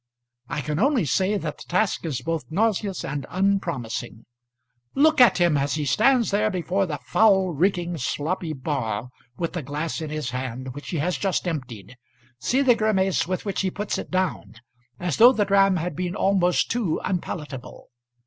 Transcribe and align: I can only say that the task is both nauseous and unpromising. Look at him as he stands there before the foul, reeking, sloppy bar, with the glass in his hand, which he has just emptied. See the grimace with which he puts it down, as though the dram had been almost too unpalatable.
I 0.49 0.61
can 0.61 0.79
only 0.79 1.05
say 1.05 1.37
that 1.37 1.57
the 1.59 1.63
task 1.67 2.05
is 2.07 2.21
both 2.23 2.45
nauseous 2.49 3.05
and 3.05 3.27
unpromising. 3.29 4.25
Look 4.95 5.21
at 5.21 5.37
him 5.37 5.57
as 5.57 5.75
he 5.75 5.85
stands 5.85 6.31
there 6.31 6.49
before 6.49 6.87
the 6.87 6.97
foul, 6.97 7.51
reeking, 7.53 7.99
sloppy 7.99 8.51
bar, 8.53 9.09
with 9.37 9.53
the 9.53 9.61
glass 9.61 10.01
in 10.01 10.09
his 10.09 10.31
hand, 10.31 10.73
which 10.73 10.89
he 10.89 10.97
has 10.97 11.17
just 11.19 11.47
emptied. 11.47 11.97
See 12.39 12.63
the 12.63 12.73
grimace 12.73 13.27
with 13.27 13.45
which 13.45 13.61
he 13.61 13.69
puts 13.69 13.99
it 13.99 14.09
down, 14.09 14.55
as 14.99 15.17
though 15.17 15.33
the 15.33 15.45
dram 15.45 15.75
had 15.75 15.95
been 15.95 16.15
almost 16.15 16.71
too 16.71 16.99
unpalatable. 17.05 17.91